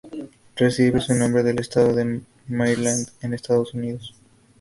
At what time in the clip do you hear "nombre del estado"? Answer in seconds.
1.13-1.93